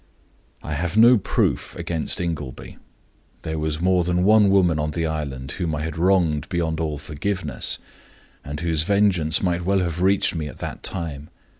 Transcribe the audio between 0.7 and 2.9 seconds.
have no proof against Ingleby.